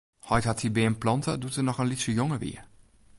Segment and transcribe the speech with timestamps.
[0.29, 2.57] Heit hat dy beam plante doe't er noch in lytse jonge wie.